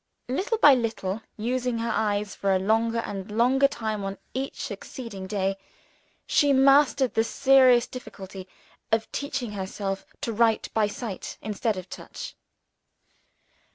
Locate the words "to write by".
10.21-10.87